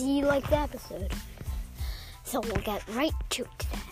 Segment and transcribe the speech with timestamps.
[0.00, 1.12] see you like the episode.
[2.24, 3.82] So we'll get right to it then.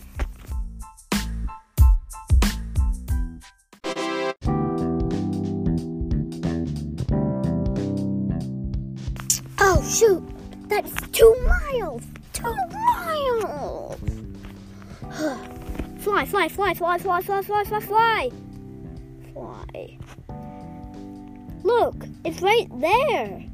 [9.60, 10.22] Oh shoot!
[10.68, 12.02] That's two miles!
[12.32, 14.00] Two miles!
[15.98, 18.30] fly, fly, fly, fly, fly, fly, fly, fly, fly!
[19.34, 19.98] Fly.
[21.64, 23.44] Look, it's right there!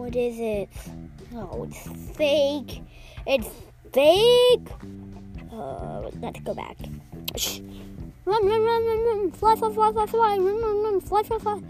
[0.00, 0.70] What is it?
[1.34, 2.80] Oh, it's fake.
[3.26, 3.46] It's
[3.92, 4.66] fake.
[5.52, 6.78] Uh, let's go back.
[7.36, 7.60] Shh.
[8.24, 9.30] Run, run, run, run, run.
[9.32, 10.38] Fly, fly, fly, fly, fly.
[10.38, 11.00] Run, run, run.
[11.02, 11.60] Fly, fly, fly.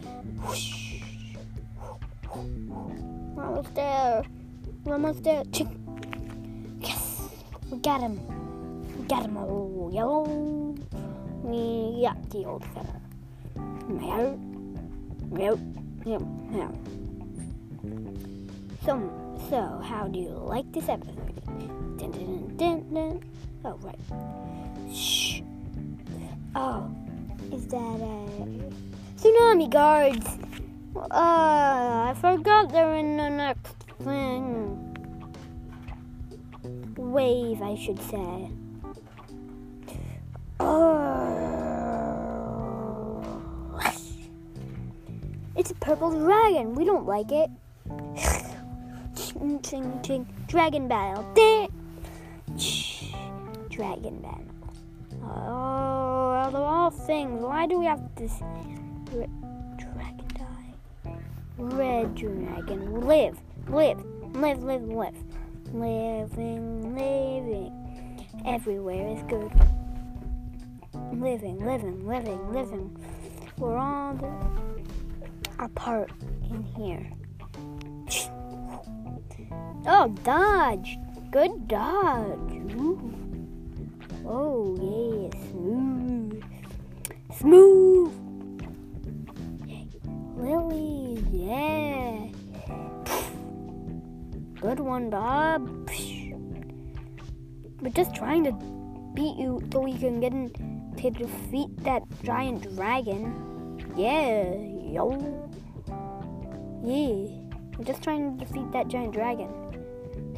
[3.35, 4.23] We're almost there.
[4.85, 5.43] We're almost there.
[5.51, 5.67] Chick.
[6.79, 7.23] Yes.
[7.69, 8.15] We got him.
[8.97, 9.39] We got him.
[9.39, 10.23] Oh, yellow.
[11.43, 13.01] We got the old fella.
[13.89, 14.39] Meow.
[15.33, 15.59] Meow.
[16.07, 16.19] Meow.
[16.49, 16.73] Meow.
[18.85, 18.97] So,
[19.51, 21.45] so how do you like this episode?
[21.99, 23.21] Dun, dun, dun, dun.
[23.63, 23.99] Oh, right.
[24.91, 25.43] Shh.
[26.55, 26.91] Oh,
[27.53, 28.27] is that a
[29.21, 30.27] tsunami guards?
[30.97, 34.79] Uh, I forgot they're in the next thing.
[36.97, 38.51] Wave, I should say.
[40.59, 41.11] Oh.
[45.55, 46.75] It's a purple dragon.
[46.75, 47.51] We don't like it.
[49.51, 50.27] Ching, ching, ching.
[50.47, 51.25] Dragon battle.
[53.69, 54.45] Dragon battle.
[55.25, 58.39] Oh, out of all things, why do we have this
[59.77, 61.17] dragon die?
[61.59, 63.01] Red dragon.
[63.01, 63.99] Live, live,
[64.35, 65.17] live, live, live.
[65.73, 67.73] Living, living.
[68.47, 69.53] Everywhere is good.
[71.13, 72.97] Living, living, living, living.
[73.59, 74.17] We're all
[75.59, 76.13] apart
[76.49, 77.05] in here.
[79.87, 80.99] Oh, dodge.
[81.31, 82.53] Good dodge.
[82.75, 83.13] Ooh.
[84.27, 85.31] Oh, yeah.
[85.51, 86.43] Smooth.
[87.39, 88.13] Smooth.
[90.37, 92.27] Lily, yeah.
[94.61, 95.89] Good one, Bob.
[97.81, 98.53] We're just trying to
[99.15, 100.51] beat you so we can get in
[100.99, 103.81] to defeat that giant dragon.
[103.97, 105.17] Yeah, yo.
[106.85, 107.50] Yeah.
[107.81, 109.49] We're just trying to defeat that giant dragon.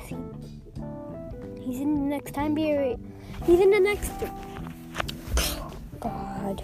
[0.06, 0.14] See?
[1.60, 3.00] He's in the next time period.
[3.44, 4.12] He's in the next.
[5.98, 6.62] God.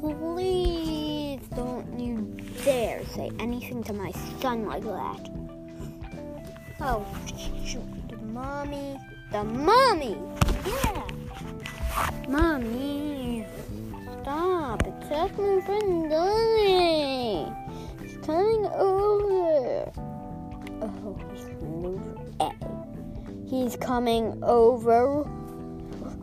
[0.00, 5.30] Please don't you dare say anything to my son like that.
[6.80, 7.06] Oh,
[7.64, 7.84] shoot.
[8.08, 8.98] The mommy.
[9.30, 10.18] The mommy!
[10.66, 11.06] Yeah!
[12.28, 13.46] Mommy!
[14.22, 14.82] Stop.
[14.84, 16.10] It's just my friend
[18.66, 19.92] Over.
[20.82, 22.22] Oh, he's moving.
[23.48, 25.24] He's coming over.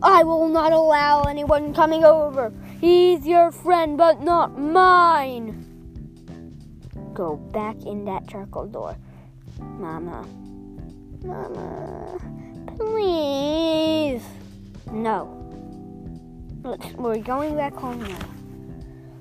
[0.02, 2.52] I will not allow anyone coming over.
[2.80, 5.66] He's your friend, but not mine.
[7.14, 8.96] Go back in that charcoal door.
[9.58, 10.26] Mama.
[11.22, 12.18] Mama.
[12.78, 14.24] Please.
[14.90, 15.36] No.
[16.62, 18.18] Let's, we're going back home now.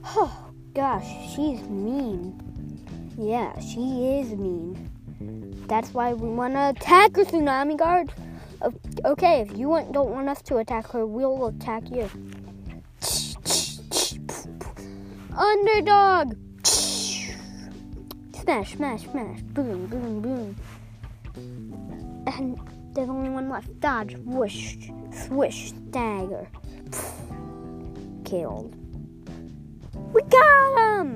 [0.06, 2.49] Oh, gosh, she's mean.
[3.22, 3.82] Yeah, she
[4.20, 4.90] is mean.
[5.68, 8.14] That's why we want to attack her, Tsunami Guard.
[9.04, 12.10] Okay, if you don't want us to attack her, we'll attack you.
[15.36, 16.38] Underdog!
[18.42, 19.42] Smash, smash, smash.
[19.42, 20.56] Boom, boom, boom.
[22.26, 22.58] And
[22.94, 23.82] there's only one left.
[23.82, 24.78] Dodge, whoosh,
[25.12, 26.48] swish, stagger.
[28.24, 28.74] Killed.
[30.14, 31.09] We got him!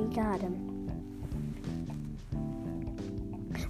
[0.00, 0.56] Yeah, we got him.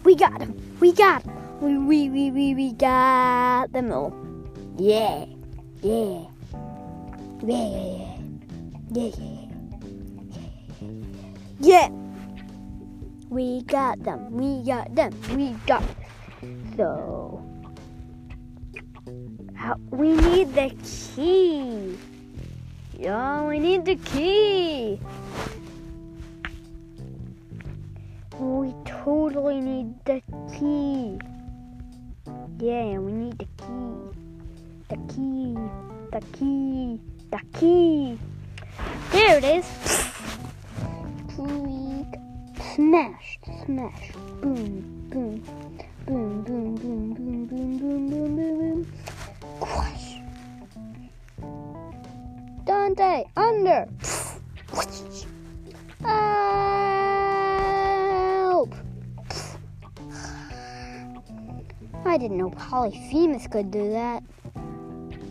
[0.04, 0.76] We got him.
[0.80, 1.34] We got him.
[1.60, 4.15] We we we we, we got them all.
[4.78, 5.27] Yeah.
[5.82, 6.24] Yeah.
[7.42, 8.16] Yeah.
[8.91, 9.10] Yeah.
[11.60, 11.88] Yeah.
[13.28, 14.30] We got them.
[14.30, 15.12] We got them.
[15.34, 15.83] We got.
[16.76, 17.44] So.
[19.54, 21.98] How, we need the key.
[22.98, 25.00] Yeah, we need the key.
[28.41, 31.19] We totally need the key.
[32.59, 34.01] Yeah, we need the key.
[34.89, 35.57] The key.
[36.10, 37.01] The key.
[37.31, 38.19] The key.
[39.13, 39.66] There it is.
[41.34, 42.07] Tweak.
[42.75, 43.39] Smash.
[43.66, 44.13] Smash.
[44.41, 45.09] Boom.
[45.10, 45.43] Boom.
[46.07, 46.43] Boom.
[46.43, 46.75] Boom.
[46.77, 47.15] Boom.
[47.15, 47.47] Boom.
[47.47, 47.47] Boom.
[47.47, 47.77] Boom.
[47.77, 48.09] Boom.
[48.09, 48.36] Boom.
[48.36, 48.86] Boom.
[49.60, 50.16] Crush.
[52.65, 53.86] Dante under.
[62.04, 64.22] I didn't know Polyphemus could do that.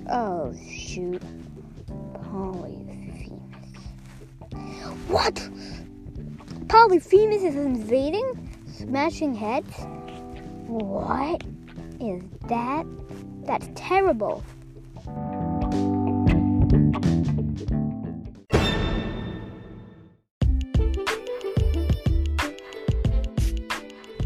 [0.09, 1.21] Oh, shoot.
[2.13, 3.31] Polyphemus.
[5.07, 5.49] What?
[6.67, 8.49] Polyphemus is invading?
[8.71, 9.75] Smashing heads?
[10.67, 11.43] What
[11.99, 12.85] is that?
[13.43, 14.43] That's terrible.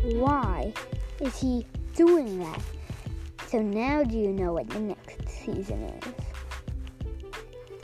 [0.03, 0.73] Why
[1.21, 2.61] is he doing that?
[3.47, 6.03] So now do you know what the next season is?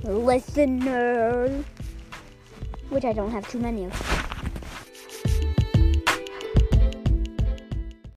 [0.04, 1.66] Listeners!
[2.90, 4.19] Which I don't have too many of.